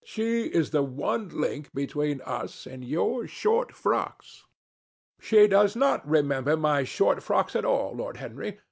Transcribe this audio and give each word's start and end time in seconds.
"She 0.03 0.45
is 0.45 0.71
the 0.71 0.81
one 0.81 1.29
link 1.29 1.69
between 1.75 2.21
us 2.21 2.65
and 2.65 2.83
your 2.83 3.27
short 3.27 3.71
frocks." 3.71 4.45
"She 5.19 5.45
does 5.45 5.75
not 5.75 6.03
remember 6.09 6.57
my 6.57 6.83
short 6.85 7.21
frocks 7.21 7.55
at 7.55 7.65
all, 7.65 7.93
Lord 7.95 8.17
Henry. 8.17 8.57